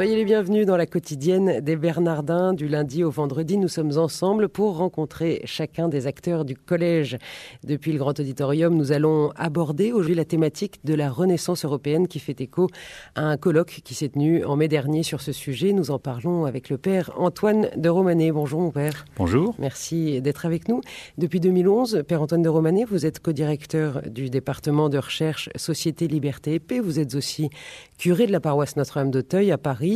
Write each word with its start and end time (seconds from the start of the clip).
Soyez 0.00 0.16
les 0.16 0.24
bienvenus 0.24 0.64
dans 0.64 0.78
la 0.78 0.86
quotidienne 0.86 1.60
des 1.60 1.76
Bernardins. 1.76 2.54
Du 2.54 2.68
lundi 2.68 3.04
au 3.04 3.10
vendredi, 3.10 3.58
nous 3.58 3.68
sommes 3.68 3.98
ensemble 3.98 4.48
pour 4.48 4.78
rencontrer 4.78 5.42
chacun 5.44 5.88
des 5.88 6.06
acteurs 6.06 6.46
du 6.46 6.56
collège. 6.56 7.18
Depuis 7.64 7.92
le 7.92 7.98
grand 7.98 8.18
auditorium, 8.18 8.74
nous 8.74 8.92
allons 8.92 9.30
aborder 9.36 9.92
aujourd'hui 9.92 10.14
la 10.14 10.24
thématique 10.24 10.80
de 10.84 10.94
la 10.94 11.10
Renaissance 11.10 11.66
européenne 11.66 12.08
qui 12.08 12.18
fait 12.18 12.40
écho 12.40 12.68
à 13.14 13.26
un 13.26 13.36
colloque 13.36 13.82
qui 13.84 13.92
s'est 13.92 14.08
tenu 14.08 14.42
en 14.42 14.56
mai 14.56 14.68
dernier 14.68 15.02
sur 15.02 15.20
ce 15.20 15.32
sujet. 15.32 15.74
Nous 15.74 15.90
en 15.90 15.98
parlons 15.98 16.46
avec 16.46 16.70
le 16.70 16.78
père 16.78 17.12
Antoine 17.18 17.68
de 17.76 17.90
Romanet. 17.90 18.32
Bonjour 18.32 18.62
mon 18.62 18.70
père. 18.70 19.04
Bonjour. 19.18 19.54
Merci 19.58 20.22
d'être 20.22 20.46
avec 20.46 20.66
nous. 20.68 20.80
Depuis 21.18 21.40
2011, 21.40 22.04
père 22.08 22.22
Antoine 22.22 22.40
de 22.40 22.48
Romanet, 22.48 22.84
vous 22.84 23.04
êtes 23.04 23.20
co-directeur 23.20 24.00
du 24.08 24.30
département 24.30 24.88
de 24.88 24.96
recherche 24.96 25.50
Société, 25.56 26.08
Liberté 26.08 26.54
et 26.54 26.58
Paix. 26.58 26.80
Vous 26.80 26.98
êtes 26.98 27.14
aussi 27.14 27.50
curé 27.98 28.26
de 28.26 28.32
la 28.32 28.40
paroisse 28.40 28.76
Notre-Dame 28.76 29.10
d'Auteuil 29.10 29.52
à 29.52 29.58
Paris 29.58 29.89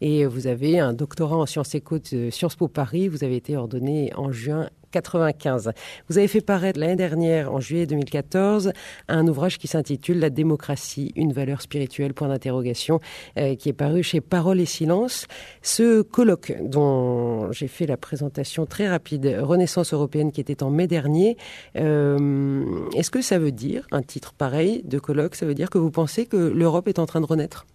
et 0.00 0.26
vous 0.26 0.46
avez 0.46 0.78
un 0.78 0.92
doctorat 0.92 1.36
en 1.36 1.46
sciences 1.46 1.74
éco 1.74 1.98
de 1.98 2.30
Sciences 2.30 2.56
Po 2.56 2.68
Paris. 2.68 3.08
Vous 3.08 3.24
avez 3.24 3.36
été 3.36 3.56
ordonné 3.56 4.12
en 4.16 4.32
juin 4.32 4.68
95. 4.90 5.70
Vous 6.08 6.18
avez 6.18 6.28
fait 6.28 6.40
paraître 6.40 6.78
l'année 6.78 6.96
dernière, 6.96 7.52
en 7.52 7.60
juillet 7.60 7.86
2014, 7.86 8.72
un 9.08 9.26
ouvrage 9.26 9.58
qui 9.58 9.66
s'intitule 9.66 10.18
La 10.18 10.30
démocratie, 10.30 11.12
une 11.16 11.32
valeur 11.32 11.62
spirituelle, 11.62 12.14
point 12.14 12.28
d'interrogation, 12.28 13.00
euh, 13.38 13.54
qui 13.54 13.68
est 13.68 13.74
paru 13.74 14.02
chez 14.02 14.20
Parole 14.20 14.60
et 14.60 14.66
Silence. 14.66 15.26
Ce 15.62 16.02
colloque 16.02 16.52
dont 16.62 17.50
j'ai 17.52 17.68
fait 17.68 17.86
la 17.86 17.96
présentation 17.96 18.66
très 18.66 18.88
rapide, 18.88 19.38
Renaissance 19.40 19.92
européenne, 19.92 20.32
qui 20.32 20.40
était 20.40 20.62
en 20.62 20.70
mai 20.70 20.86
dernier, 20.86 21.36
euh, 21.76 22.64
est-ce 22.96 23.10
que 23.10 23.22
ça 23.22 23.38
veut 23.38 23.52
dire, 23.52 23.86
un 23.92 24.02
titre 24.02 24.32
pareil 24.32 24.82
de 24.84 24.98
colloque, 24.98 25.34
ça 25.34 25.46
veut 25.46 25.54
dire 25.54 25.70
que 25.70 25.78
vous 25.78 25.90
pensez 25.90 26.26
que 26.26 26.36
l'Europe 26.36 26.88
est 26.88 26.98
en 26.98 27.06
train 27.06 27.20
de 27.20 27.26
renaître? 27.26 27.66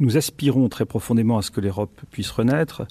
Nous 0.00 0.16
aspirons 0.16 0.68
très 0.68 0.84
profondément 0.84 1.38
à 1.38 1.42
ce 1.42 1.50
que 1.50 1.60
l'Europe 1.60 2.00
puisse 2.10 2.30
renaître. 2.30 2.86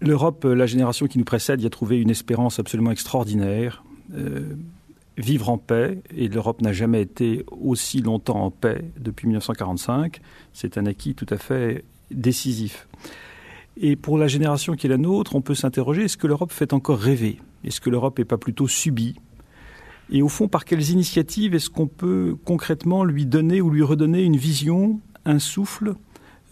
L'Europe, 0.00 0.44
la 0.44 0.66
génération 0.66 1.06
qui 1.06 1.18
nous 1.18 1.24
précède, 1.24 1.62
y 1.62 1.66
a 1.66 1.70
trouvé 1.70 2.00
une 2.00 2.10
espérance 2.10 2.58
absolument 2.58 2.90
extraordinaire. 2.90 3.84
Euh, 4.14 4.54
vivre 5.16 5.48
en 5.48 5.58
paix, 5.58 6.02
et 6.16 6.28
l'Europe 6.28 6.60
n'a 6.60 6.72
jamais 6.72 7.02
été 7.02 7.44
aussi 7.50 8.00
longtemps 8.00 8.44
en 8.44 8.50
paix 8.50 8.84
depuis 8.98 9.26
1945. 9.26 10.20
C'est 10.52 10.76
un 10.76 10.86
acquis 10.86 11.14
tout 11.14 11.26
à 11.30 11.36
fait 11.36 11.84
décisif. 12.10 12.88
Et 13.76 13.96
pour 13.96 14.18
la 14.18 14.28
génération 14.28 14.74
qui 14.74 14.86
est 14.86 14.90
la 14.90 14.98
nôtre, 14.98 15.34
on 15.34 15.40
peut 15.40 15.54
s'interroger, 15.54 16.04
est-ce 16.04 16.16
que 16.16 16.26
l'Europe 16.26 16.52
fait 16.52 16.72
encore 16.72 16.98
rêver? 16.98 17.38
Est-ce 17.64 17.80
que 17.80 17.90
l'Europe 17.90 18.18
n'est 18.18 18.24
pas 18.24 18.38
plutôt 18.38 18.68
subie? 18.68 19.16
Et 20.10 20.22
au 20.22 20.28
fond, 20.28 20.48
par 20.48 20.64
quelles 20.64 20.90
initiatives 20.90 21.54
est-ce 21.54 21.70
qu'on 21.70 21.86
peut 21.86 22.36
concrètement 22.44 23.04
lui 23.04 23.24
donner 23.24 23.60
ou 23.60 23.70
lui 23.70 23.82
redonner 23.82 24.22
une 24.22 24.36
vision 24.36 25.00
un 25.24 25.38
souffle, 25.38 25.94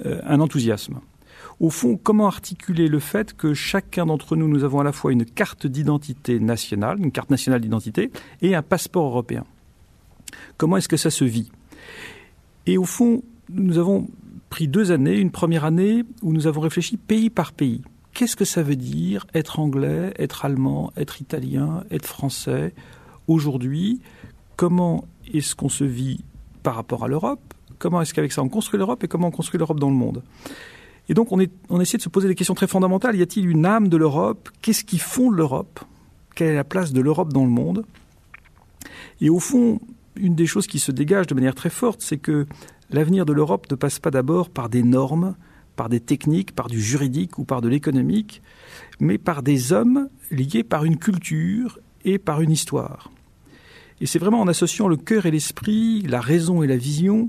euh, 0.05 0.21
un 0.25 0.41
enthousiasme. 0.41 1.01
Au 1.61 1.71
fond, 1.71 1.99
comment 2.03 2.27
articuler 2.27 2.89
le 2.89 2.99
fait 2.99 3.35
que 3.35 3.55
chacun 3.55 4.07
d'entre 4.07 4.37
nous, 4.37 4.49
nous 4.49 4.65
avons 4.65 4.81
à 4.81 4.85
la 4.85 4.93
fois 4.93 5.13
une 5.13 5.25
carte 5.25 5.67
d'identité 5.67 6.41
nationale, 6.41 6.99
une 6.99 7.13
carte 7.13 7.31
nationale 7.31 7.61
d'identité, 7.61 8.11
et 8.41 8.55
un 8.55 8.63
passeport 8.63 9.07
européen? 9.07 9.45
Comment 10.57 10.77
est-ce 10.77 10.89
que 10.89 10.97
ça 10.97 11.11
se 11.11 11.25
vit? 11.25 11.51
Et 12.67 12.79
au 12.79 12.85
fond, 12.85 13.23
nous 13.51 13.79
avons 13.79 14.09
pris 14.51 14.69
deux 14.69 14.93
années, 14.93 15.17
une 15.17 15.31
première 15.31 15.65
année 15.65 16.05
où 16.23 16.33
nous 16.33 16.47
avons 16.47 16.61
réfléchi 16.61 16.97
pays 16.97 17.31
par 17.31 17.53
pays. 17.53 17.83
Qu'est-ce 18.13 18.37
que 18.37 18.45
ça 18.45 18.63
veut 18.63 18.77
dire 18.77 19.27
être 19.35 19.59
anglais, 19.59 20.13
être 20.19 20.45
allemand, 20.45 20.93
être 20.97 21.21
italien, 21.21 21.85
être 21.91 22.07
français 22.07 22.75
Aujourd'hui, 23.29 24.01
comment 24.57 25.05
est-ce 25.33 25.55
qu'on 25.55 25.69
se 25.69 25.85
vit 25.85 26.25
par 26.63 26.75
rapport 26.75 27.05
à 27.05 27.09
l'Europe? 27.09 27.52
Comment 27.83 28.01
est-ce 28.01 28.15
qu'avec 28.15 28.31
ça 28.31 28.45
on 28.45 28.49
construit 28.49 28.79
l'Europe 28.79 29.03
et 29.03 29.09
comment 29.09 29.27
on 29.27 29.33
construit 29.33 29.59
l'Europe 29.59 29.81
dans 29.81 29.91
le 29.91 29.97
monde 29.97 30.23
Et 31.09 31.15
donc 31.15 31.33
on, 31.33 31.81
essaie 31.81 31.97
de 31.97 32.03
se 32.03 32.09
poser 32.09 32.29
des 32.29 32.37
questions 32.37 32.55
très 32.55 32.69
fondamentales. 32.69 33.17
Y 33.17 33.23
a-t-il 33.23 33.51
une 33.51 33.67
âme 33.67 33.89
de 33.89 33.97
l'Europe? 33.97 34.51
Qu'est-ce 34.63 34.85
qui 34.85 34.99
fonde 34.99 35.35
l'Europe? 35.35 35.81
Quelle 36.37 36.51
est 36.51 36.55
la 36.55 36.63
place 36.63 36.93
de 36.93 37.01
l'Europe 37.01 37.33
dans 37.33 37.43
le 37.43 37.51
monde? 37.51 37.85
Et 39.21 39.31
au 39.31 39.41
fond, 39.41 39.81
une 40.15 40.37
des 40.37 40.47
choses 40.47 40.69
qui 40.69 40.79
se 40.79 40.93
dégage 40.93 41.27
de 41.27 41.35
manière 41.35 41.57
très 41.57 41.71
forte, 41.71 42.03
c'est 42.03 42.19
que 42.19 42.47
l'avenir 42.89 43.27
de 43.27 43.33
l'Europe 43.33 43.69
ne 43.69 43.75
passe 43.75 43.99
pas 43.99 44.13
d'abord 44.13 44.49
par 44.49 44.69
des 44.69 44.85
normes, 44.85 45.35
par 45.75 45.89
des 45.89 45.99
techniques, 45.99 46.55
par 46.55 46.69
du 46.69 46.81
juridique 46.81 47.37
ou 47.41 47.45
par 47.45 47.63
de 47.63 47.69
l'économique, 47.69 48.43
mais 49.01 49.19
par 49.19 49.43
des 49.43 49.73
hommes 49.73 50.09
liés 50.31 50.63
par 50.63 50.85
une 50.85 50.99
culture 50.99 51.81
et 52.05 52.19
par 52.19 52.43
une 52.43 52.53
histoire. 52.53 53.11
Et 54.01 54.07
c'est 54.07 54.21
vraiment 54.21 54.41
en 54.41 54.47
associant 54.47 54.87
le 54.87 54.97
cœur 54.97 55.27
et 55.27 55.33
l'esprit, 55.33 56.03
la 56.03 56.21
raison 56.21 56.63
et 56.63 56.69
la 56.69 56.77
vision, 56.77 57.29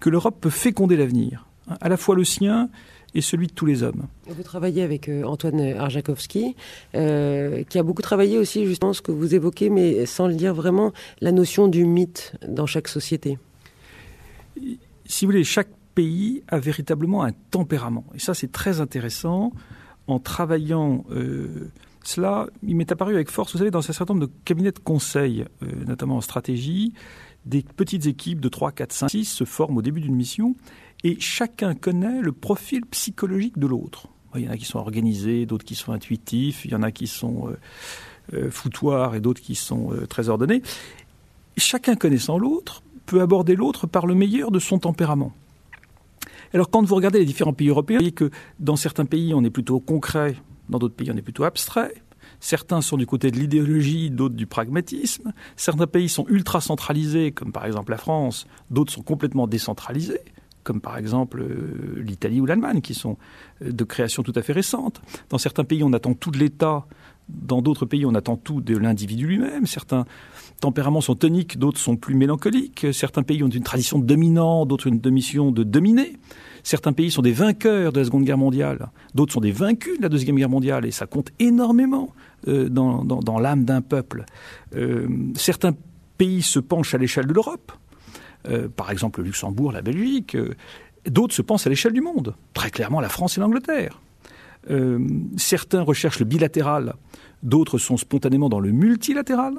que 0.00 0.10
l'Europe 0.10 0.38
peut 0.40 0.50
féconder 0.50 0.96
l'avenir, 0.96 1.46
hein, 1.68 1.76
à 1.80 1.88
la 1.88 1.96
fois 1.96 2.16
le 2.16 2.24
sien 2.24 2.68
et 3.14 3.20
celui 3.20 3.46
de 3.48 3.52
tous 3.52 3.66
les 3.66 3.82
hommes. 3.82 4.06
Vous 4.26 4.42
travaillez 4.42 4.82
avec 4.82 5.08
euh, 5.08 5.24
Antoine 5.24 5.60
Arjakovski, 5.60 6.54
euh, 6.94 7.64
qui 7.64 7.78
a 7.78 7.82
beaucoup 7.82 8.02
travaillé 8.02 8.38
aussi 8.38 8.66
justement 8.66 8.92
ce 8.92 9.02
que 9.02 9.12
vous 9.12 9.34
évoquez, 9.34 9.68
mais 9.70 10.06
sans 10.06 10.28
le 10.28 10.34
dire 10.34 10.54
vraiment, 10.54 10.92
la 11.20 11.32
notion 11.32 11.68
du 11.68 11.84
mythe 11.84 12.32
dans 12.46 12.66
chaque 12.66 12.88
société. 12.88 13.38
Si 15.06 15.24
vous 15.24 15.32
voulez, 15.32 15.44
chaque 15.44 15.70
pays 15.94 16.42
a 16.48 16.58
véritablement 16.58 17.24
un 17.24 17.32
tempérament. 17.50 18.04
Et 18.14 18.20
ça, 18.20 18.34
c'est 18.34 18.52
très 18.52 18.80
intéressant. 18.80 19.52
En 20.06 20.18
travaillant 20.18 21.04
euh, 21.10 21.70
cela, 22.04 22.46
il 22.62 22.76
m'est 22.76 22.90
apparu 22.92 23.14
avec 23.14 23.28
force, 23.28 23.52
vous 23.52 23.58
savez, 23.58 23.70
dans 23.70 23.78
un 23.78 23.92
certain 23.92 24.14
nombre 24.14 24.26
de 24.26 24.32
cabinets 24.44 24.72
de 24.72 24.78
conseil, 24.78 25.44
notamment 25.86 26.16
en 26.16 26.20
stratégie, 26.20 26.94
des 27.46 27.62
petites 27.62 28.06
équipes 28.06 28.40
de 28.40 28.48
3, 28.48 28.72
4, 28.72 28.92
5, 28.92 29.10
6 29.10 29.24
se 29.24 29.44
forment 29.44 29.78
au 29.78 29.82
début 29.82 30.00
d'une 30.00 30.14
mission 30.14 30.56
et 31.04 31.18
chacun 31.20 31.74
connaît 31.74 32.20
le 32.20 32.32
profil 32.32 32.84
psychologique 32.86 33.58
de 33.58 33.66
l'autre. 33.66 34.08
Il 34.36 34.42
y 34.42 34.48
en 34.48 34.52
a 34.52 34.56
qui 34.56 34.64
sont 34.64 34.78
organisés, 34.78 35.46
d'autres 35.46 35.64
qui 35.64 35.74
sont 35.74 35.92
intuitifs, 35.92 36.64
il 36.64 36.70
y 36.70 36.74
en 36.74 36.82
a 36.82 36.92
qui 36.92 37.06
sont 37.06 37.48
euh, 37.48 37.58
euh, 38.34 38.50
foutoirs 38.50 39.14
et 39.14 39.20
d'autres 39.20 39.40
qui 39.40 39.54
sont 39.54 39.92
euh, 39.92 40.06
très 40.06 40.28
ordonnés. 40.28 40.62
Chacun 41.56 41.96
connaissant 41.96 42.38
l'autre 42.38 42.82
peut 43.06 43.20
aborder 43.20 43.56
l'autre 43.56 43.86
par 43.86 44.06
le 44.06 44.14
meilleur 44.14 44.50
de 44.50 44.60
son 44.60 44.78
tempérament. 44.78 45.32
Alors 46.52 46.70
quand 46.70 46.82
vous 46.84 46.94
regardez 46.94 47.18
les 47.18 47.24
différents 47.24 47.52
pays 47.52 47.68
européens, 47.68 47.98
vous 47.98 48.04
voyez 48.04 48.12
que 48.12 48.30
dans 48.60 48.76
certains 48.76 49.04
pays 49.04 49.34
on 49.34 49.42
est 49.42 49.50
plutôt 49.50 49.80
concret, 49.80 50.36
dans 50.68 50.78
d'autres 50.78 50.94
pays 50.94 51.10
on 51.10 51.16
est 51.16 51.22
plutôt 51.22 51.44
abstrait. 51.44 51.94
Certains 52.40 52.80
sont 52.80 52.96
du 52.96 53.06
côté 53.06 53.30
de 53.30 53.36
l'idéologie, 53.36 54.10
d'autres 54.10 54.34
du 54.34 54.46
pragmatisme. 54.46 55.32
Certains 55.56 55.86
pays 55.86 56.08
sont 56.08 56.26
ultra 56.28 56.60
centralisés, 56.60 57.32
comme 57.32 57.52
par 57.52 57.66
exemple 57.66 57.90
la 57.92 57.98
France. 57.98 58.46
D'autres 58.70 58.92
sont 58.92 59.02
complètement 59.02 59.46
décentralisés, 59.46 60.20
comme 60.64 60.80
par 60.80 60.98
exemple 60.98 61.40
euh, 61.40 62.02
l'Italie 62.02 62.40
ou 62.40 62.46
l'Allemagne, 62.46 62.80
qui 62.80 62.94
sont 62.94 63.16
euh, 63.62 63.72
de 63.72 63.84
création 63.84 64.22
tout 64.22 64.32
à 64.34 64.42
fait 64.42 64.52
récente. 64.52 65.00
Dans 65.28 65.38
certains 65.38 65.64
pays, 65.64 65.82
on 65.82 65.92
attend 65.92 66.14
tout 66.14 66.30
de 66.30 66.38
l'État. 66.38 66.86
Dans 67.28 67.62
d'autres 67.62 67.86
pays, 67.86 68.04
on 68.04 68.14
attend 68.14 68.36
tout 68.36 68.60
de 68.60 68.76
l'individu 68.76 69.26
lui-même. 69.26 69.66
Certains 69.66 70.04
tempéraments 70.60 71.00
sont 71.00 71.14
toniques, 71.14 71.58
d'autres 71.58 71.78
sont 71.78 71.96
plus 71.96 72.16
mélancoliques. 72.16 72.88
Certains 72.92 73.22
pays 73.22 73.42
ont 73.44 73.48
une 73.48 73.62
tradition 73.62 73.98
dominante, 74.00 74.68
d'autres 74.68 74.88
une 74.88 75.00
mission 75.10 75.52
de 75.52 75.62
dominer. 75.62 76.16
Certains 76.64 76.92
pays 76.92 77.10
sont 77.10 77.22
des 77.22 77.32
vainqueurs 77.32 77.92
de 77.92 78.00
la 78.00 78.04
Seconde 78.04 78.24
Guerre 78.24 78.36
mondiale, 78.36 78.90
d'autres 79.14 79.32
sont 79.32 79.40
des 79.40 79.52
vaincus 79.52 79.96
de 79.96 80.02
la 80.02 80.08
Deuxième 80.08 80.36
Guerre 80.36 80.50
mondiale, 80.50 80.84
et 80.84 80.90
ça 80.90 81.06
compte 81.06 81.30
énormément 81.38 82.12
euh, 82.48 82.68
dans, 82.68 83.38
l'âme 83.38 83.64
d'un 83.64 83.80
peuple. 83.80 84.24
Certains 85.36 85.72
pays 86.18 86.42
se 86.42 86.58
penchent 86.58 86.94
à 86.94 86.98
l'échelle 86.98 87.26
de 87.26 87.32
l'Europe, 87.32 87.72
euh, 88.48 88.68
par 88.68 88.90
exemple 88.90 89.20
le 89.20 89.26
Luxembourg, 89.26 89.72
la 89.72 89.82
Belgique, 89.82 90.36
d'autres 91.06 91.34
se 91.34 91.42
pensent 91.42 91.66
à 91.66 91.70
l'échelle 91.70 91.92
du 91.92 92.00
monde, 92.00 92.34
très 92.54 92.70
clairement 92.70 93.00
la 93.00 93.08
France 93.08 93.38
et 93.38 93.40
l'Angleterre. 93.40 94.00
certains 95.36 95.82
recherchent 95.82 96.20
le 96.20 96.26
bilatéral, 96.26 96.94
d'autres 97.42 97.78
sont 97.78 97.96
spontanément 97.96 98.48
dans 98.48 98.60
le 98.60 98.72
multilatéral. 98.72 99.54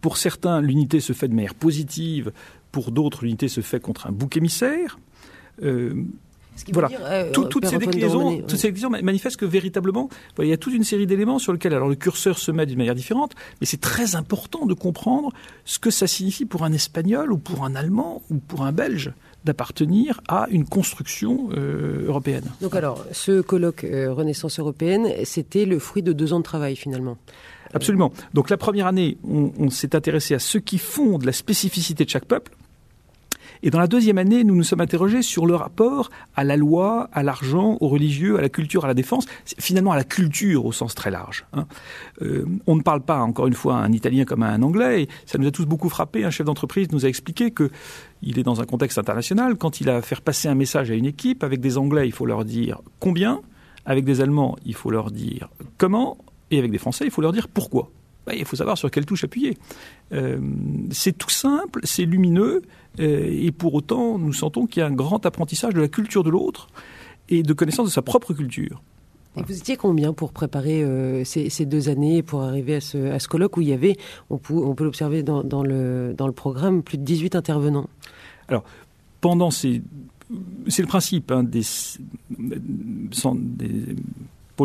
pour 0.00 0.16
certains, 0.16 0.60
l'unité 0.60 1.00
se 1.00 1.12
fait 1.12 1.28
de 1.28 1.34
manière 1.34 1.54
positive, 1.54 2.32
pour 2.70 2.90
d'autres, 2.90 3.24
l'unité 3.24 3.48
se 3.48 3.60
fait 3.60 3.80
contre 3.80 4.06
un 4.06 4.12
bouc 4.12 4.36
émissaire. 4.36 4.98
Euh, 6.58 6.70
voilà. 6.72 6.88
Euh, 7.00 7.30
toutes, 7.32 7.66
ces 7.66 7.78
déclinaisons, 7.78 8.42
toutes 8.42 8.56
ces 8.56 8.72
manifestent 9.02 9.38
que 9.38 9.44
véritablement, 9.44 10.08
il 10.38 10.46
y 10.46 10.52
a 10.52 10.56
toute 10.56 10.74
une 10.74 10.84
série 10.84 11.06
d'éléments 11.06 11.38
sur 11.38 11.52
lesquels 11.52 11.74
alors 11.74 11.88
le 11.88 11.94
curseur 11.94 12.38
se 12.38 12.50
met 12.50 12.66
d'une 12.66 12.78
manière 12.78 12.94
différente, 12.94 13.32
mais 13.60 13.66
c'est 13.66 13.80
très 13.80 14.16
important 14.16 14.66
de 14.66 14.74
comprendre 14.74 15.32
ce 15.64 15.78
que 15.78 15.90
ça 15.90 16.06
signifie 16.06 16.44
pour 16.44 16.64
un 16.64 16.72
Espagnol 16.72 17.32
ou 17.32 17.38
pour 17.38 17.64
un 17.64 17.74
Allemand 17.74 18.22
ou 18.30 18.36
pour 18.36 18.64
un 18.64 18.72
Belge 18.72 19.12
d'appartenir 19.44 20.20
à 20.28 20.46
une 20.50 20.64
construction 20.64 21.48
euh, 21.52 22.06
européenne. 22.06 22.44
Donc 22.60 22.76
alors, 22.76 23.04
ce 23.10 23.40
colloque 23.40 23.84
Renaissance 23.90 24.58
européenne, 24.60 25.08
c'était 25.24 25.64
le 25.64 25.78
fruit 25.80 26.02
de 26.02 26.12
deux 26.12 26.32
ans 26.32 26.38
de 26.38 26.44
travail 26.44 26.76
finalement. 26.76 27.16
Absolument. 27.74 28.12
Donc 28.34 28.50
la 28.50 28.56
première 28.56 28.86
année, 28.86 29.16
on, 29.28 29.50
on 29.58 29.70
s'est 29.70 29.96
intéressé 29.96 30.34
à 30.34 30.38
ce 30.38 30.58
qui 30.58 30.78
font 30.78 31.18
de 31.18 31.26
la 31.26 31.32
spécificité 31.32 32.04
de 32.04 32.10
chaque 32.10 32.26
peuple 32.26 32.52
Et 33.62 33.70
dans 33.70 33.78
la 33.78 33.86
deuxième 33.86 34.18
année, 34.18 34.44
nous 34.44 34.54
nous 34.54 34.62
sommes 34.62 34.80
interrogés 34.80 35.22
sur 35.22 35.46
le 35.46 35.54
rapport 35.54 36.10
à 36.34 36.44
la 36.44 36.56
loi, 36.56 37.08
à 37.12 37.22
l'argent, 37.22 37.76
aux 37.80 37.88
religieux, 37.88 38.38
à 38.38 38.40
la 38.40 38.48
culture, 38.48 38.84
à 38.84 38.88
la 38.88 38.94
défense, 38.94 39.26
finalement 39.58 39.92
à 39.92 39.96
la 39.96 40.04
culture 40.04 40.64
au 40.64 40.72
sens 40.72 40.94
très 40.94 41.10
large. 41.10 41.46
Hein. 41.52 41.66
Euh, 42.22 42.44
on 42.66 42.76
ne 42.76 42.82
parle 42.82 43.02
pas, 43.02 43.20
encore 43.20 43.46
une 43.46 43.54
fois, 43.54 43.76
un 43.76 43.92
italien 43.92 44.24
comme 44.24 44.42
un 44.42 44.62
anglais. 44.62 45.08
Ça 45.26 45.38
nous 45.38 45.46
a 45.46 45.50
tous 45.50 45.66
beaucoup 45.66 45.88
frappé. 45.88 46.24
Un 46.24 46.30
chef 46.30 46.46
d'entreprise 46.46 46.90
nous 46.92 47.04
a 47.04 47.08
expliqué 47.08 47.50
que 47.50 47.70
il 48.22 48.38
est 48.38 48.44
dans 48.44 48.60
un 48.60 48.66
contexte 48.66 48.98
international. 48.98 49.56
Quand 49.56 49.80
il 49.80 49.90
a 49.90 49.96
à 49.96 50.02
faire 50.02 50.22
passer 50.22 50.48
un 50.48 50.54
message 50.54 50.90
à 50.90 50.94
une 50.94 51.06
équipe, 51.06 51.42
avec 51.44 51.60
des 51.60 51.76
Anglais, 51.78 52.06
il 52.06 52.12
faut 52.12 52.26
leur 52.26 52.44
dire 52.44 52.80
combien. 53.00 53.40
Avec 53.84 54.04
des 54.04 54.20
Allemands, 54.20 54.56
il 54.64 54.74
faut 54.74 54.90
leur 54.90 55.10
dire 55.10 55.48
comment. 55.76 56.18
Et 56.50 56.58
avec 56.58 56.70
des 56.70 56.78
Français, 56.78 57.04
il 57.04 57.10
faut 57.10 57.22
leur 57.22 57.32
dire 57.32 57.48
pourquoi. 57.48 57.90
Bah, 58.26 58.34
il 58.34 58.44
faut 58.44 58.56
savoir 58.56 58.78
sur 58.78 58.90
quelle 58.90 59.06
touche 59.06 59.24
appuyer. 59.24 59.58
Euh, 60.12 60.38
c'est 60.90 61.16
tout 61.16 61.30
simple, 61.30 61.80
c'est 61.84 62.04
lumineux, 62.04 62.62
euh, 63.00 63.28
et 63.30 63.50
pour 63.50 63.74
autant, 63.74 64.18
nous 64.18 64.32
sentons 64.32 64.66
qu'il 64.66 64.80
y 64.80 64.82
a 64.82 64.86
un 64.86 64.92
grand 64.92 65.24
apprentissage 65.26 65.74
de 65.74 65.80
la 65.80 65.88
culture 65.88 66.22
de 66.22 66.30
l'autre 66.30 66.68
et 67.28 67.42
de 67.42 67.52
connaissance 67.52 67.86
de 67.86 67.92
sa 67.92 68.02
propre 68.02 68.32
culture. 68.32 68.82
Et 69.36 69.42
vous 69.42 69.56
étiez 69.56 69.76
combien 69.76 70.12
pour 70.12 70.32
préparer 70.32 70.82
euh, 70.82 71.24
ces, 71.24 71.64
deux 71.64 71.88
années, 71.88 72.22
pour 72.22 72.42
arriver 72.42 72.76
à 72.76 72.80
ce, 72.80 73.28
colloque 73.28 73.56
où 73.56 73.62
il 73.62 73.68
y 73.68 73.72
avait, 73.72 73.96
on 74.28 74.36
peut, 74.36 74.54
on 74.54 74.74
peut 74.74 74.84
l'observer 74.84 75.22
dans, 75.22 75.42
le, 75.62 76.14
dans 76.16 76.26
le 76.26 76.32
programme, 76.32 76.82
plus 76.82 76.98
de 76.98 77.04
18 77.04 77.34
intervenants? 77.34 77.88
Alors, 78.48 78.64
pendant 79.20 79.50
ces... 79.50 79.82
C'est 80.68 80.82
le 80.82 80.88
principe 80.88 81.30
hein, 81.30 81.42
des, 81.42 81.62
des 82.30 83.96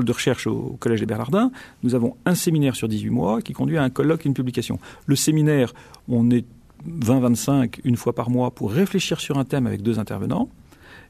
de 0.05 0.11
recherche 0.11 0.47
au 0.47 0.77
Collège 0.79 0.99
des 0.99 1.05
Bernardins, 1.05 1.51
nous 1.83 1.95
avons 1.95 2.15
un 2.25 2.35
séminaire 2.35 2.75
sur 2.75 2.87
18 2.87 3.09
mois 3.09 3.41
qui 3.41 3.53
conduit 3.53 3.77
à 3.77 3.83
un 3.83 3.89
colloque 3.89 4.25
et 4.25 4.27
une 4.27 4.33
publication. 4.33 4.79
Le 5.05 5.15
séminaire, 5.15 5.73
on 6.07 6.29
est 6.31 6.45
20-25 6.87 7.79
une 7.83 7.97
fois 7.97 8.13
par 8.13 8.29
mois 8.29 8.51
pour 8.51 8.71
réfléchir 8.71 9.19
sur 9.19 9.37
un 9.37 9.45
thème 9.45 9.67
avec 9.67 9.81
deux 9.81 9.99
intervenants. 9.99 10.49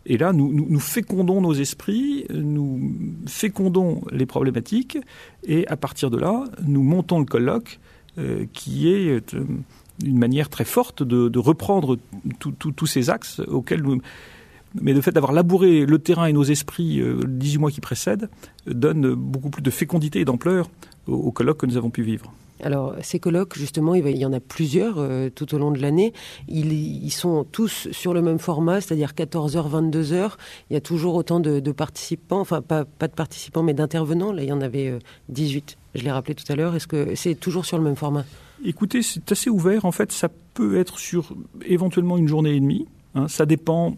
Et 0.06 0.18
là, 0.18 0.32
nous, 0.32 0.52
nous, 0.54 0.80
fécondons 0.80 1.42
nos 1.42 1.54
esprits, 1.54 2.26
nous 2.30 2.94
fécondons 3.26 4.02
les 4.12 4.26
problématiques, 4.26 4.98
et 5.44 5.68
à 5.68 5.76
partir 5.76 6.10
de 6.10 6.18
là, 6.18 6.46
nous 6.66 6.82
montons 6.82 7.20
le 7.20 7.26
colloque, 7.26 7.80
euh, 8.18 8.46
qui 8.54 8.90
est 8.90 9.36
euh, 9.36 9.46
une 10.04 10.18
manière 10.18 10.48
très 10.50 10.64
forte 10.64 11.04
de, 11.04 11.38
reprendre 11.38 11.98
tous 12.40 12.88
ces 12.88 13.10
axes 13.10 13.42
auxquels 13.48 13.82
nous, 13.82 14.00
mais 14.76 14.94
le 14.94 15.02
fait 15.02 15.12
d'avoir 15.12 15.32
labouré 15.32 15.86
le 15.86 16.00
terrain 16.00 16.26
et 16.26 16.34
nos 16.34 16.44
esprits 16.44 17.00
euh, 17.02 17.22
18 17.26 17.58
mois 17.58 17.72
qui 17.72 17.82
précèdent 17.82 18.30
donne 18.66 19.14
beaucoup 19.14 19.50
plus 19.50 19.62
de 19.62 19.72
fécondité 19.72 20.20
et 20.20 20.26
d'ampleur 20.26 20.70
aux, 21.08 21.32
colloques 21.32 21.60
que 21.60 21.66
nous 21.66 21.78
avons 21.78 21.90
pu 21.90 22.04
vivre. 22.04 22.34
Alors, 22.64 22.96
ces 23.02 23.20
colloques, 23.20 23.56
justement, 23.56 23.94
il 23.94 24.18
y 24.18 24.26
en 24.26 24.34
a 24.34 24.40
plusieurs 24.40 24.96
euh, 24.98 25.30
tout 25.30 25.54
au 25.54 25.60
long 25.60 25.72
de 25.72 25.80
l'année. 25.80 26.12
Ils, 26.48 27.12
sont 27.12 27.46
tous 27.52 27.88
sur 27.92 28.16
le 28.16 28.22
même 28.22 28.40
format, 28.40 28.82
c'est-à-dire 28.82 29.12
14h, 29.12 29.70
22h. 29.70 30.32
Il 30.70 30.74
y 30.74 30.76
a 30.76 30.82
toujours 30.82 31.16
autant 31.16 31.40
de, 31.40 31.60
participants, 31.72 32.40
enfin, 32.40 32.62
pas, 32.62 32.84
pas, 32.86 33.08
de 33.08 33.14
participants, 33.14 33.62
mais 33.62 33.76
d'intervenants. 33.76 34.32
Là, 34.32 34.42
il 34.42 34.50
y 34.50 34.52
en 34.52 34.62
avait 34.62 34.98
18, 35.30 35.78
euh, 35.78 36.00
je 36.00 36.04
l'ai 36.04 36.12
rappelé 36.12 36.34
tout 36.34 36.52
à 36.52 36.56
l'heure. 36.56 36.76
Est-ce 36.76 36.88
que 36.88 37.14
c'est 37.14 37.36
toujours 37.36 37.66
sur 37.66 37.78
le 37.78 37.84
même 37.84 37.96
format? 37.96 38.26
Écoutez, 38.66 39.04
c'est 39.04 39.32
assez 39.32 39.52
ouvert. 39.52 39.86
En 39.86 39.92
fait, 39.92 40.12
ça 40.12 40.30
peut 40.56 40.80
être 40.80 40.98
sur 40.98 41.36
éventuellement 41.64 42.18
une 42.18 42.28
journée 42.28 42.56
et 42.56 42.60
demie. 42.60 42.88
Hein. 43.14 43.28
Ça 43.28 43.46
dépend 43.46 43.96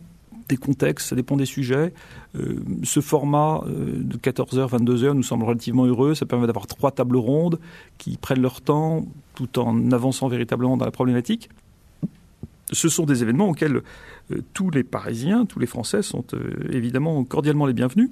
des 0.50 0.58
contextes, 0.58 1.10
ça 1.10 1.16
dépend 1.16 1.38
des 1.38 1.46
sujets. 1.46 1.94
Euh, 2.36 2.60
ce 2.84 3.00
format 3.00 3.64
euh, 3.68 4.04
de 4.04 4.18
14h, 4.18 4.70
22h 4.70 5.12
nous 5.12 5.24
semble 5.24 5.46
relativement 5.46 5.86
heureux. 5.86 6.16
Ça 6.16 6.26
permet 6.26 6.48
d'avoir 6.48 6.68
trois 6.68 6.92
tables 6.92 7.16
rondes 7.16 7.60
qui 7.98 8.18
prennent 8.18 8.42
leur 8.42 8.60
temps 8.60 9.06
tout 9.36 9.60
en 9.60 9.92
avançant 9.92 10.28
véritablement 10.28 10.76
dans 10.76 10.86
la 10.86 10.92
problématique. 10.92 11.50
Ce 12.72 12.90
sont 12.90 13.06
des 13.06 13.22
événements 13.24 13.50
auxquels 13.50 13.82
euh, 14.32 14.42
tous 14.54 14.70
les 14.70 14.84
Parisiens, 14.84 15.46
tous 15.46 15.60
les 15.60 15.68
Français 15.68 16.02
sont 16.02 16.26
évidemment 16.70 17.24
cordialement 17.24 17.66
les 17.66 17.74
bienvenus. 17.74 18.10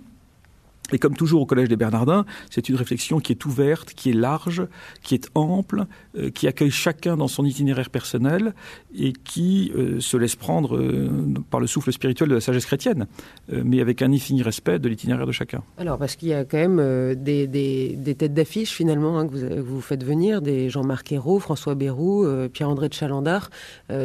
Et 0.92 1.00
comme 1.00 1.16
toujours 1.16 1.42
au 1.42 1.45
Collège 1.45 1.69
des 1.69 1.75
Bernardins, 1.75 2.25
c'est 2.50 2.69
une 2.69 2.75
réflexion 2.75 3.19
qui 3.19 3.34
est 3.34 3.45
ouverte, 3.45 3.94
qui 3.94 4.10
est 4.10 4.13
large, 4.13 4.66
qui 5.04 5.16
est 5.16 5.30
ample, 5.36 5.86
euh, 6.18 6.30
qui 6.30 6.48
accueille 6.48 6.72
chacun 6.72 7.18
dans 7.18 7.28
son 7.28 7.45
itinéraire 7.45 7.89
personnel 7.89 8.54
et 8.98 9.13
qui 9.13 9.72
euh, 9.75 10.00
se 10.00 10.18
laisse 10.18 10.36
prendre 10.36 10.78
euh, 10.78 11.10
par 11.50 11.60
le 11.60 11.68
souffle 11.68 11.92
spirituel 11.92 12.30
de 12.30 12.36
la 12.36 12.42
sagesse 12.42 12.66
chrétienne, 12.66 13.07
mais 13.50 13.81
avec 13.81 14.01
un 14.01 14.12
infini 14.12 14.42
respect 14.42 14.80
de 14.80 14.89
l'itinéraire 14.89 15.25
de 15.25 15.31
chacun. 15.31 15.62
Alors, 15.78 15.98
parce 15.98 16.16
qu'il 16.16 16.30
y 16.30 16.34
a 16.34 16.45
quand 16.45 16.57
même 16.57 17.16
des, 17.16 17.48
des, 17.48 18.16
têtes 18.16 18.33
d'affiche 18.33 18.72
finalement 18.72 19.19
hein, 19.19 19.28
que, 19.28 19.60
vous, 19.60 19.75
vous, 19.75 19.81
faites 19.81 20.04
venir, 20.04 20.42
des 20.42 20.69
Jean-Marc 20.69 21.12
Ayrault, 21.12 21.40
François 21.40 21.75
Bérou, 21.75 22.25
Pierre-André 22.51 22.90
de 22.90 22.94
Chalandard, 22.94 23.50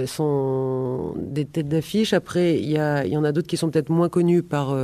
sont 0.06 1.14
des 1.18 1.44
têtes 1.44 1.68
d'affiche. 1.68 2.12
Après, 2.12 2.58
il 2.58 2.70
y, 2.70 3.16
en 3.16 3.24
a 3.24 3.32
d'autres 3.32 3.48
qui 3.48 3.56
sont 3.56 3.70
peut-être 3.70 3.90
moins 3.90 4.08
connus 4.08 4.42
par, 4.42 4.76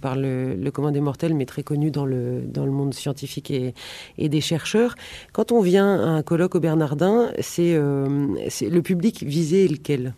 par 0.00 0.16
le, 0.16 0.54
le 0.54 0.70
commun 0.70 0.92
des 0.92 1.00
mortels, 1.00 1.34
mais 1.40 1.46
très 1.46 1.62
connu 1.62 1.90
dans 1.90 2.04
le, 2.04 2.42
dans 2.42 2.66
le 2.66 2.70
monde 2.70 2.92
scientifique 2.92 3.50
et, 3.50 3.72
et 4.18 4.28
des 4.28 4.42
chercheurs. 4.42 4.94
Quand 5.32 5.52
on 5.52 5.62
vient 5.62 5.90
à 5.98 6.08
un 6.18 6.22
colloque 6.22 6.54
au 6.54 6.60
Bernardin, 6.60 7.32
c'est 7.40 7.74
euh, 7.74 8.28
le 8.60 8.80
public 8.82 9.24
visé 9.24 9.66
lequel? 9.66 10.14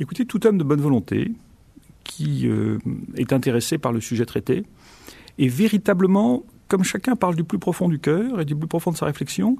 Écoutez, 0.00 0.26
tout 0.26 0.44
homme 0.46 0.58
de 0.58 0.64
bonne 0.64 0.80
volonté 0.80 1.30
qui 2.02 2.48
euh, 2.48 2.78
est 3.16 3.32
intéressé 3.32 3.78
par 3.78 3.92
le 3.92 4.00
sujet 4.00 4.26
traité 4.26 4.64
et 5.38 5.46
véritablement, 5.46 6.42
comme 6.66 6.82
chacun 6.82 7.14
parle 7.14 7.36
du 7.36 7.44
plus 7.44 7.60
profond 7.60 7.88
du 7.88 8.00
cœur 8.00 8.40
et 8.40 8.44
du 8.44 8.56
plus 8.56 8.66
profond 8.66 8.90
de 8.90 8.96
sa 8.96 9.06
réflexion, 9.06 9.56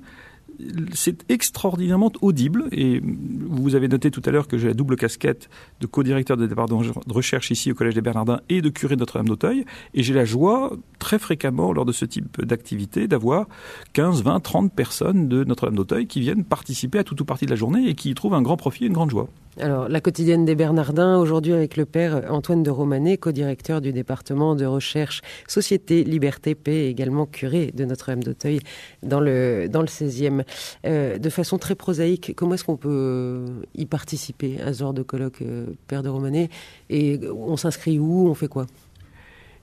c'est 0.92 1.30
extraordinairement 1.30 2.12
audible. 2.20 2.64
Et 2.72 3.00
vous 3.02 3.74
avez 3.74 3.88
noté 3.88 4.10
tout 4.10 4.22
à 4.24 4.30
l'heure 4.30 4.48
que 4.48 4.58
j'ai 4.58 4.68
la 4.68 4.74
double 4.74 4.96
casquette 4.96 5.48
de 5.80 5.86
co-directeur 5.86 6.36
de 6.36 6.46
département 6.46 6.82
de 6.82 7.12
recherche 7.12 7.50
ici 7.50 7.72
au 7.72 7.74
Collège 7.74 7.94
des 7.94 8.00
Bernardins 8.00 8.40
et 8.48 8.62
de 8.62 8.68
curé 8.68 8.96
de 8.96 9.00
Notre-Dame 9.00 9.28
d'Auteuil. 9.28 9.64
Et 9.94 10.02
j'ai 10.02 10.14
la 10.14 10.24
joie, 10.24 10.72
très 10.98 11.18
fréquemment, 11.18 11.72
lors 11.72 11.84
de 11.84 11.92
ce 11.92 12.04
type 12.04 12.44
d'activité, 12.44 13.08
d'avoir 13.08 13.46
15, 13.92 14.22
20, 14.22 14.40
30 14.40 14.72
personnes 14.72 15.28
de 15.28 15.44
Notre-Dame 15.44 15.76
d'Auteuil 15.76 16.06
qui 16.06 16.20
viennent 16.20 16.44
participer 16.44 16.98
à 16.98 17.04
toute 17.04 17.20
ou 17.20 17.24
partie 17.24 17.46
de 17.46 17.50
la 17.50 17.56
journée 17.56 17.88
et 17.88 17.94
qui 17.94 18.10
y 18.10 18.14
trouvent 18.14 18.34
un 18.34 18.42
grand 18.42 18.56
profit 18.56 18.84
et 18.84 18.86
une 18.86 18.92
grande 18.92 19.10
joie. 19.10 19.28
Alors, 19.58 19.88
la 19.88 20.00
quotidienne 20.00 20.44
des 20.44 20.54
Bernardins, 20.54 21.18
aujourd'hui 21.18 21.52
avec 21.52 21.76
le 21.76 21.84
père 21.84 22.22
Antoine 22.30 22.62
de 22.62 22.70
Romanet, 22.70 23.16
co-directeur 23.16 23.80
du 23.80 23.92
département 23.92 24.54
de 24.54 24.64
recherche 24.64 25.22
Société, 25.48 26.04
Liberté, 26.04 26.54
Paix, 26.54 26.86
également 26.86 27.26
curé 27.26 27.72
de 27.74 27.84
Notre-Dame 27.84 28.22
d'Auteuil 28.22 28.60
dans 29.02 29.18
le, 29.18 29.68
dans 29.68 29.80
le 29.80 29.88
16e. 29.88 30.44
Euh, 30.86 31.18
de 31.18 31.30
façon 31.30 31.58
très 31.58 31.74
prosaïque, 31.74 32.32
comment 32.36 32.54
est-ce 32.54 32.64
qu'on 32.64 32.76
peut 32.76 33.44
y 33.74 33.86
participer? 33.86 34.60
À 34.60 34.72
ce 34.72 34.78
genre 34.78 34.94
de 34.94 35.02
colloque, 35.02 35.42
euh, 35.42 35.66
père 35.88 36.04
de 36.04 36.08
Romanet 36.08 36.48
Et 36.88 37.18
on 37.28 37.56
s'inscrit 37.56 37.98
où? 37.98 38.28
On 38.28 38.34
fait 38.34 38.48
quoi? 38.48 38.66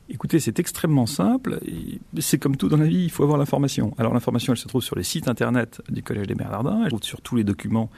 Écoutez, 0.09 0.39
c'est 0.39 0.59
extrêmement 0.59 1.06
simple. 1.06 1.59
C'est 2.19 2.38
comme 2.38 2.55
tout 2.55 2.70
dans 2.70 2.77
la 2.77 2.86
vie, 2.86 3.03
il 3.03 3.12
faut 3.12 3.24
avoir 3.24 3.38
l'information. 3.38 3.93
Alors 3.98 4.13
l'information, 4.13 4.53
elle 4.53 4.60
se 4.60 4.67
trouve 4.67 4.81
sur 4.81 4.96
les 4.96 5.03
sites 5.03 5.27
internet 5.27 5.81
du 5.89 6.01
Collège 6.01 6.27
des 6.27 6.36
Bernardins, 6.36 6.79
elle 6.79 6.86
se 6.86 6.89
trouve 6.89 7.03
sur 7.03 7.22
tous 7.22 7.36
les 7.36 7.43
documents 7.43 7.89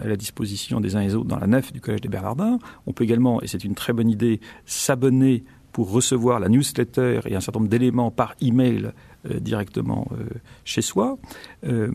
à 0.00 0.06
la 0.06 0.16
disposition 0.16 0.80
des 0.80 0.94
uns 0.94 1.00
et 1.00 1.06
des 1.06 1.14
autres 1.14 1.28
dans 1.28 1.38
la 1.38 1.46
nef 1.46 1.72
du 1.72 1.80
Collège 1.80 2.02
des 2.02 2.08
Bernardins. 2.08 2.58
On 2.86 2.92
peut 2.92 3.04
également, 3.04 3.42
et 3.42 3.46
c'est 3.46 3.64
une 3.64 3.74
très 3.74 3.92
bonne 3.92 4.08
idée, 4.08 4.40
s'abonner 4.66 5.44
pour 5.78 5.92
recevoir 5.92 6.40
la 6.40 6.48
newsletter 6.48 7.20
et 7.26 7.36
un 7.36 7.40
certain 7.40 7.60
nombre 7.60 7.70
d'éléments 7.70 8.10
par 8.10 8.34
email 8.40 8.90
euh, 9.30 9.38
directement 9.38 10.08
euh, 10.10 10.24
chez 10.64 10.82
soi. 10.82 11.18
Euh, 11.62 11.92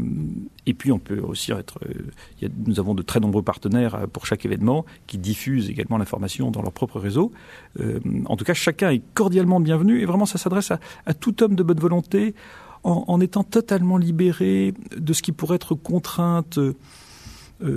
et 0.66 0.74
puis 0.74 0.90
on 0.94 1.00
peut 1.00 1.20
aussi 1.20 1.52
être. 1.52 1.80
nous 2.66 2.80
avons 2.80 2.96
de 2.96 3.02
très 3.02 3.20
nombreux 3.20 3.42
partenaires 3.42 4.08
pour 4.14 4.26
chaque 4.26 4.46
événement 4.46 4.86
qui 5.06 5.18
diffusent 5.18 5.70
également 5.70 5.98
l'information 5.98 6.50
dans 6.50 6.62
leur 6.62 6.72
propre 6.72 6.98
réseau. 6.98 7.34
en 8.26 8.38
tout 8.38 8.46
cas, 8.46 8.54
chacun 8.54 8.90
est 8.90 9.02
cordialement 9.16 9.60
bienvenu 9.60 10.00
et 10.00 10.06
vraiment 10.06 10.26
ça 10.26 10.38
s'adresse 10.38 10.72
à, 10.72 11.14
tout 11.14 11.44
homme 11.44 11.56
de 11.56 11.64
bonne 11.64 11.82
volonté 11.82 12.36
en, 12.84 13.20
étant 13.20 13.44
totalement 13.44 13.98
libéré 13.98 14.74
de 14.96 15.12
ce 15.12 15.22
qui 15.22 15.34
pourrait 15.34 15.58
être 15.58 15.76
contrainte 15.76 16.58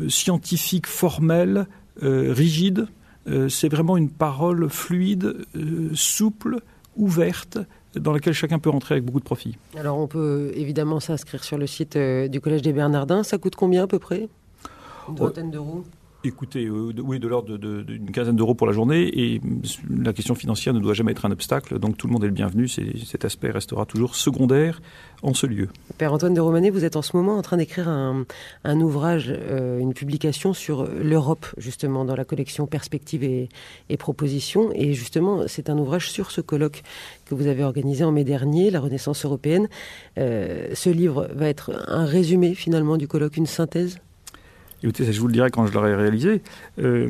scientifique, 0.06 0.86
formelle, 0.86 1.66
rigide. 2.00 2.86
C'est 3.48 3.68
vraiment 3.68 3.96
une 3.96 4.10
parole 4.10 4.68
fluide, 4.68 5.46
souple, 5.94 6.60
ouverte, 6.96 7.58
dans 7.94 8.12
laquelle 8.12 8.34
chacun 8.34 8.58
peut 8.58 8.70
rentrer 8.70 8.94
avec 8.94 9.04
beaucoup 9.04 9.20
de 9.20 9.24
profit. 9.24 9.56
Alors 9.76 9.98
on 9.98 10.06
peut 10.06 10.52
évidemment 10.54 11.00
s'inscrire 11.00 11.44
sur 11.44 11.58
le 11.58 11.66
site 11.66 11.96
euh, 11.96 12.28
du 12.28 12.40
Collège 12.40 12.62
des 12.62 12.72
Bernardins. 12.72 13.22
Ça 13.22 13.38
coûte 13.38 13.56
combien 13.56 13.84
à 13.84 13.86
peu 13.86 13.98
près? 13.98 14.28
Une 15.08 15.14
trentaine 15.14 15.50
d'euros? 15.50 15.84
Écoutez, 16.26 16.64
euh, 16.64 16.92
oui, 17.04 17.20
de 17.20 17.28
l'ordre 17.28 17.56
d'une 17.56 18.10
quinzaine 18.10 18.34
d'euros 18.34 18.54
pour 18.54 18.66
la 18.66 18.72
journée. 18.72 19.08
Et 19.14 19.40
la 19.88 20.12
question 20.12 20.34
financière 20.34 20.74
ne 20.74 20.80
doit 20.80 20.94
jamais 20.94 21.12
être 21.12 21.24
un 21.24 21.30
obstacle. 21.30 21.78
Donc 21.78 21.96
tout 21.96 22.08
le 22.08 22.12
monde 22.12 22.24
est 22.24 22.28
le 22.28 22.32
bienvenu. 22.32 22.66
Cet 22.66 23.24
aspect 23.24 23.50
restera 23.50 23.86
toujours 23.86 24.16
secondaire 24.16 24.80
en 25.22 25.34
ce 25.34 25.46
lieu. 25.46 25.68
Père 25.98 26.12
Antoine 26.12 26.34
de 26.34 26.40
Romanet, 26.40 26.70
vous 26.70 26.84
êtes 26.84 26.96
en 26.96 27.02
ce 27.02 27.16
moment 27.16 27.36
en 27.36 27.42
train 27.42 27.56
d'écrire 27.56 27.88
un, 27.88 28.24
ouvrage, 28.80 29.32
euh, 29.32 29.78
une 29.78 29.94
publication 29.94 30.52
sur 30.52 30.88
l'Europe, 31.00 31.46
justement, 31.58 32.04
dans 32.04 32.16
la 32.16 32.24
collection 32.24 32.66
Perspectives 32.66 33.22
et, 33.22 33.48
et 33.88 33.96
Propositions. 33.96 34.70
Et 34.74 34.94
justement, 34.94 35.44
c'est 35.46 35.70
un 35.70 35.78
ouvrage 35.78 36.10
sur 36.10 36.32
ce 36.32 36.40
colloque 36.40 36.82
que 37.24 37.34
vous 37.34 37.46
avez 37.46 37.62
organisé 37.62 38.04
en 38.04 38.10
mai 38.10 38.24
dernier, 38.24 38.70
la 38.70 38.80
Renaissance 38.80 39.24
européenne. 39.24 39.68
Euh, 40.18 40.68
ce 40.74 40.90
livre 40.90 41.28
va 41.34 41.48
être 41.48 41.84
un 41.88 42.04
résumé 42.04 42.54
finalement 42.54 42.96
du 42.96 43.06
colloque, 43.06 43.36
une 43.36 43.46
synthèse? 43.46 43.98
Écoutez, 44.82 45.10
je 45.10 45.20
vous 45.20 45.26
le 45.26 45.32
dirai 45.32 45.50
quand 45.50 45.66
je 45.66 45.72
l'aurai 45.72 45.94
réalisé. 45.94 46.42
Euh, 46.78 47.08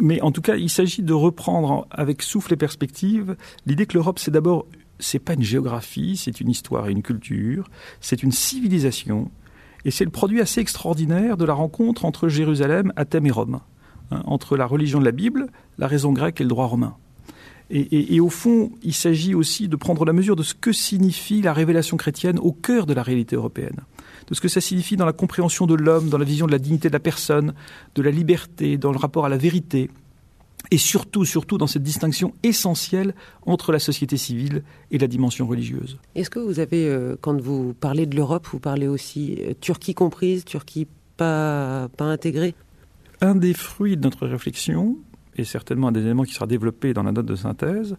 mais 0.00 0.20
en 0.20 0.32
tout 0.32 0.42
cas, 0.42 0.56
il 0.56 0.68
s'agit 0.68 1.02
de 1.02 1.12
reprendre 1.12 1.86
avec 1.90 2.22
souffle 2.22 2.52
et 2.52 2.56
perspective 2.56 3.36
l'idée 3.66 3.86
que 3.86 3.94
l'Europe, 3.94 4.18
c'est 4.18 4.30
d'abord, 4.30 4.66
c'est 4.98 5.18
pas 5.18 5.34
une 5.34 5.42
géographie, 5.42 6.16
c'est 6.16 6.40
une 6.40 6.50
histoire 6.50 6.88
et 6.88 6.92
une 6.92 7.02
culture, 7.02 7.68
c'est 8.00 8.22
une 8.22 8.32
civilisation, 8.32 9.30
et 9.84 9.90
c'est 9.90 10.04
le 10.04 10.10
produit 10.10 10.40
assez 10.40 10.60
extraordinaire 10.60 11.36
de 11.36 11.44
la 11.44 11.54
rencontre 11.54 12.04
entre 12.04 12.28
Jérusalem, 12.28 12.92
Athènes 12.96 13.26
et 13.26 13.30
Rome, 13.30 13.60
hein, 14.10 14.22
entre 14.26 14.56
la 14.56 14.66
religion 14.66 15.00
de 15.00 15.04
la 15.04 15.12
Bible, 15.12 15.46
la 15.78 15.86
raison 15.86 16.12
grecque 16.12 16.40
et 16.40 16.44
le 16.44 16.50
droit 16.50 16.66
romain. 16.66 16.96
Et, 17.72 18.16
et, 18.16 18.20
au 18.20 18.30
fond, 18.30 18.72
il 18.82 18.94
s'agit 18.94 19.32
aussi 19.32 19.68
de 19.68 19.76
prendre 19.76 20.04
la 20.04 20.12
mesure 20.12 20.34
de 20.34 20.42
ce 20.42 20.54
que 20.54 20.72
signifie 20.72 21.40
la 21.40 21.52
révélation 21.52 21.96
chrétienne 21.96 22.38
au 22.40 22.50
cœur 22.50 22.84
de 22.84 22.92
la 22.94 23.04
réalité 23.04 23.36
européenne, 23.36 23.76
de 24.26 24.34
ce 24.34 24.40
que 24.40 24.48
ça 24.48 24.60
signifie 24.60 24.96
dans 24.96 25.06
la 25.06 25.12
compréhension 25.12 25.66
de 25.66 25.74
l'homme, 25.74 26.08
dans 26.08 26.18
la 26.18 26.24
vision 26.24 26.46
de 26.46 26.52
la 26.52 26.58
dignité 26.58 26.88
de 26.88 26.92
la 26.92 26.98
personne, 27.00 27.54
de 27.94 28.02
la 28.02 28.10
liberté, 28.10 28.76
dans 28.76 28.90
le 28.90 28.98
rapport 28.98 29.24
à 29.24 29.28
la 29.28 29.36
vérité, 29.36 29.88
et 30.70 30.78
surtout, 30.78 31.24
surtout 31.24 31.58
dans 31.58 31.66
cette 31.66 31.82
distinction 31.82 32.34
essentielle 32.42 33.14
entre 33.46 33.72
la 33.72 33.78
société 33.78 34.16
civile 34.16 34.62
et 34.90 34.98
la 34.98 35.06
dimension 35.06 35.46
religieuse. 35.46 35.98
Est-ce 36.14 36.30
que 36.30 36.38
vous 36.38 36.58
avez, 36.58 36.88
euh, 36.88 37.16
quand 37.20 37.40
vous 37.40 37.74
parlez 37.74 38.06
de 38.06 38.16
l'Europe, 38.16 38.46
vous 38.52 38.60
parlez 38.60 38.88
aussi 38.88 39.38
euh, 39.40 39.52
Turquie 39.60 39.94
comprise, 39.94 40.44
Turquie 40.44 40.86
pas, 41.16 41.88
pas 41.96 42.04
intégrée? 42.04 42.54
Un 43.20 43.34
des 43.34 43.54
fruits 43.54 43.96
de 43.96 44.02
notre 44.02 44.26
réflexion, 44.26 44.96
et 45.40 45.44
certainement 45.44 45.88
un 45.88 45.92
des 45.92 46.00
éléments 46.00 46.24
qui 46.24 46.34
sera 46.34 46.46
développé 46.46 46.94
dans 46.94 47.02
la 47.02 47.12
note 47.12 47.26
de 47.26 47.34
synthèse, 47.34 47.96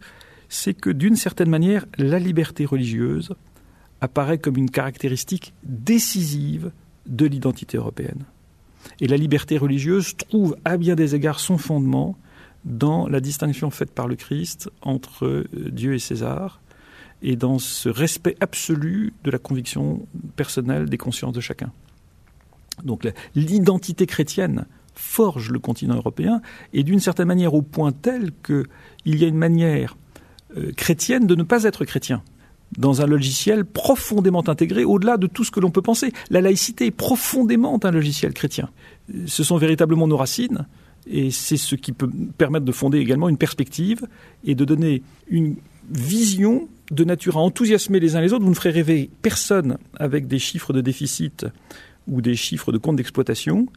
c'est 0.50 0.74
que 0.74 0.89
d'une 0.89 1.15
certaine 1.15 1.50
manière, 1.50 1.86
la 1.98 2.19
liberté 2.19 2.65
religieuse 2.65 3.33
apparaît 4.01 4.38
comme 4.38 4.57
une 4.57 4.69
caractéristique 4.69 5.53
décisive 5.63 6.71
de 7.05 7.25
l'identité 7.25 7.77
européenne. 7.77 8.25
Et 9.00 9.07
la 9.07 9.17
liberté 9.17 9.57
religieuse 9.57 10.15
trouve 10.17 10.55
à 10.65 10.77
bien 10.77 10.95
des 10.95 11.15
égards 11.15 11.39
son 11.39 11.57
fondement 11.57 12.17
dans 12.65 13.07
la 13.07 13.19
distinction 13.19 13.69
faite 13.71 13.91
par 13.91 14.07
le 14.07 14.15
Christ 14.15 14.69
entre 14.81 15.25
euh, 15.25 15.48
Dieu 15.71 15.93
et 15.93 16.00
César, 16.00 16.62
et 17.24 17.36
dans 17.36 17.60
ce 17.60 17.89
respect 17.89 18.36
absolu 18.39 19.13
de 19.24 19.31
la 19.31 19.38
conviction 19.38 20.05
personnelle 20.36 20.89
des 20.89 20.98
consciences 20.98 21.33
de 21.33 21.41
chacun. 21.41 21.71
Donc 22.83 23.07
l'identité 23.36 24.07
chrétienne 24.07 24.65
forge 24.93 25.50
le 25.50 25.60
continent 25.60 25.95
européen, 25.95 26.41
et 26.74 26.83
d'une 26.83 27.00
certaine 27.00 27.27
manière 27.27 27.53
au 27.53 27.62
point 27.62 27.91
tel 27.91 28.31
qu'il 28.45 29.19
y 29.19 29.24
a 29.24 29.27
une 29.27 29.38
manière 29.38 29.98
euh, 30.57 30.71
chrétienne 30.75 31.27
de 31.27 31.36
ne 31.36 31.43
pas 31.43 31.63
être 31.63 31.86
chrétien 31.86 32.21
dans 32.77 33.01
un 33.01 33.05
logiciel 33.05 33.65
profondément 33.65 34.48
intégré 34.48 34.83
au-delà 34.83 35.17
de 35.17 35.27
tout 35.27 35.43
ce 35.43 35.51
que 35.51 35.60
l'on 35.60 35.71
peut 35.71 35.81
penser. 35.81 36.13
La 36.29 36.41
laïcité 36.41 36.86
est 36.86 36.91
profondément 36.91 37.79
un 37.83 37.91
logiciel 37.91 38.33
chrétien. 38.33 38.69
Ce 39.25 39.43
sont 39.43 39.57
véritablement 39.57 40.07
nos 40.07 40.17
racines, 40.17 40.67
et 41.07 41.31
c'est 41.31 41.57
ce 41.57 41.75
qui 41.75 41.91
peut 41.91 42.10
permettre 42.38 42.65
de 42.65 42.71
fonder 42.71 43.00
également 43.00 43.27
une 43.27 43.38
perspective 43.38 44.07
et 44.45 44.55
de 44.55 44.65
donner 44.65 45.01
une 45.29 45.55
vision 45.89 46.69
de 46.91 47.03
nature 47.03 47.38
à 47.38 47.41
enthousiasmer 47.41 48.00
les 48.00 48.15
uns 48.15 48.21
les 48.21 48.33
autres. 48.33 48.43
Vous 48.43 48.51
ne 48.51 48.55
ferez 48.55 48.71
rêver 48.71 49.10
personne 49.21 49.77
avec 49.98 50.27
des 50.27 50.39
chiffres 50.39 50.74
de 50.74 50.81
déficit 50.81 51.45
ou 52.07 52.21
des 52.21 52.36
chiffres 52.36 52.71
de 52.71 52.77
compte 52.77 52.98
d'exploitation 52.98 53.67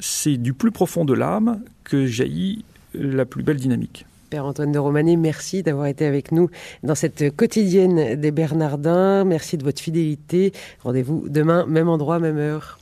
c'est 0.00 0.36
du 0.36 0.52
plus 0.52 0.72
profond 0.72 1.04
de 1.04 1.14
l'âme 1.14 1.62
que 1.84 2.06
jaillit 2.06 2.64
la 2.94 3.24
plus 3.24 3.42
belle 3.42 3.58
dynamique. 3.58 4.06
Père 4.30 4.44
Antoine 4.44 4.70
de 4.70 4.78
Romanet, 4.78 5.16
merci 5.16 5.64
d'avoir 5.64 5.86
été 5.86 6.06
avec 6.06 6.30
nous 6.30 6.50
dans 6.84 6.94
cette 6.94 7.34
quotidienne 7.34 8.14
des 8.14 8.30
Bernardins. 8.30 9.24
Merci 9.24 9.58
de 9.58 9.64
votre 9.64 9.80
fidélité. 9.80 10.52
Rendez-vous 10.84 11.26
demain, 11.28 11.66
même 11.66 11.88
endroit, 11.88 12.20
même 12.20 12.38
heure. 12.38 12.78